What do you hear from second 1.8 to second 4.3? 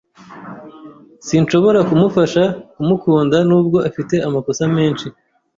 kumufasha kumukunda nubwo afite